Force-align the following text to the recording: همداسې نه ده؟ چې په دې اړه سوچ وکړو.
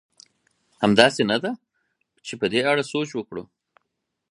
همداسې 0.83 1.21
نه 1.31 1.37
ده؟ 1.43 1.51
چې 2.25 2.33
په 2.39 2.45
دې 2.51 2.61
اړه 2.71 2.83
سوچ 2.91 3.09
وکړو. 3.15 3.43